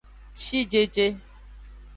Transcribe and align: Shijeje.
Shijeje. 0.43 1.05